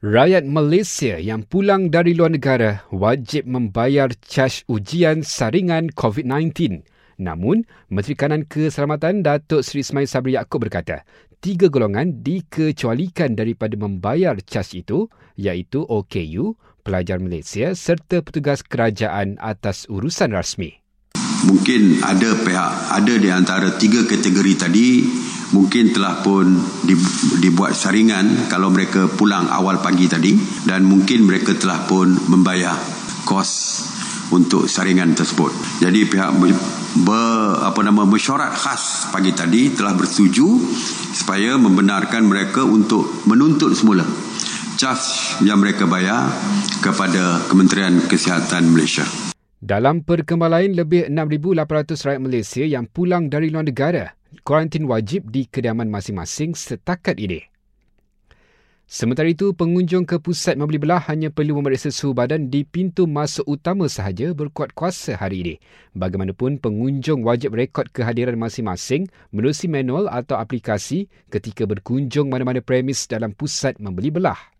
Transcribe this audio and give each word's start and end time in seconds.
Rakyat 0.00 0.48
Malaysia 0.48 1.20
yang 1.20 1.44
pulang 1.44 1.92
dari 1.92 2.16
luar 2.16 2.32
negara 2.32 2.88
wajib 2.88 3.44
membayar 3.44 4.08
caj 4.24 4.64
ujian 4.64 5.20
saringan 5.20 5.92
COVID-19. 5.92 6.80
Namun, 7.20 7.68
Menteri 7.92 8.16
Kanan 8.16 8.48
Keselamatan 8.48 9.20
Datuk 9.20 9.60
Seri 9.60 9.84
Ismail 9.84 10.08
Sabri 10.08 10.40
Yaakob 10.40 10.64
berkata, 10.64 11.04
tiga 11.44 11.68
golongan 11.68 12.24
dikecualikan 12.24 13.36
daripada 13.36 13.76
membayar 13.76 14.40
caj 14.40 14.72
itu 14.72 15.12
iaitu 15.36 15.84
OKU, 15.84 16.56
pelajar 16.80 17.20
Malaysia 17.20 17.76
serta 17.76 18.24
petugas 18.24 18.64
kerajaan 18.64 19.36
atas 19.36 19.84
urusan 19.92 20.32
rasmi. 20.32 20.80
Mungkin 21.44 22.00
ada 22.00 22.40
pihak, 22.40 22.72
ada 22.88 23.14
di 23.20 23.28
antara 23.28 23.68
tiga 23.76 24.08
kategori 24.08 24.64
tadi 24.64 24.88
mungkin 25.50 25.90
telah 25.90 26.22
pun 26.22 26.46
dibuat 27.42 27.74
saringan 27.74 28.46
kalau 28.46 28.70
mereka 28.70 29.10
pulang 29.10 29.50
awal 29.50 29.82
pagi 29.82 30.06
tadi 30.06 30.38
dan 30.66 30.86
mungkin 30.86 31.26
mereka 31.26 31.54
telah 31.58 31.86
pun 31.90 32.06
membayar 32.30 32.74
kos 33.26 33.82
untuk 34.30 34.70
saringan 34.70 35.10
tersebut. 35.14 35.50
Jadi 35.82 36.06
pihak 36.06 36.30
ber, 37.02 37.66
apa 37.66 37.80
nama 37.82 38.06
mesyuarat 38.06 38.54
khas 38.54 39.10
pagi 39.10 39.34
tadi 39.34 39.74
telah 39.74 39.94
bersetuju 39.98 40.46
supaya 41.10 41.58
membenarkan 41.58 42.30
mereka 42.30 42.62
untuk 42.62 43.26
menuntut 43.26 43.74
semula 43.74 44.06
cas 44.80 45.36
yang 45.44 45.60
mereka 45.60 45.84
bayar 45.84 46.32
kepada 46.80 47.44
Kementerian 47.52 48.00
Kesihatan 48.08 48.72
Malaysia. 48.72 49.04
Dalam 49.60 50.00
perkembangan 50.08 50.56
lain, 50.56 50.72
lebih 50.72 51.04
6,800 51.12 52.00
rakyat 52.00 52.22
Malaysia 52.24 52.64
yang 52.64 52.88
pulang 52.88 53.28
dari 53.28 53.52
luar 53.52 53.68
negara 53.68 54.19
kuarantin 54.50 54.90
wajib 54.90 55.30
di 55.30 55.46
kediaman 55.46 55.86
masing-masing 55.86 56.58
setakat 56.58 57.22
ini. 57.22 57.38
Sementara 58.90 59.30
itu, 59.30 59.54
pengunjung 59.54 60.02
ke 60.02 60.18
pusat 60.18 60.58
membeli 60.58 60.82
belah 60.82 60.98
hanya 61.06 61.30
perlu 61.30 61.54
memeriksa 61.62 61.94
suhu 61.94 62.10
badan 62.10 62.50
di 62.50 62.66
pintu 62.66 63.06
masuk 63.06 63.46
utama 63.46 63.86
sahaja 63.86 64.34
berkuat 64.34 64.74
kuasa 64.74 65.14
hari 65.14 65.46
ini. 65.46 65.54
Bagaimanapun, 65.94 66.58
pengunjung 66.58 67.22
wajib 67.22 67.54
rekod 67.54 67.86
kehadiran 67.94 68.34
masing-masing 68.34 69.06
menerusi 69.30 69.70
manual 69.70 70.10
atau 70.10 70.34
aplikasi 70.34 71.06
ketika 71.30 71.62
berkunjung 71.70 72.26
mana-mana 72.26 72.58
premis 72.58 73.06
dalam 73.06 73.30
pusat 73.30 73.78
membeli 73.78 74.10
belah. 74.10 74.50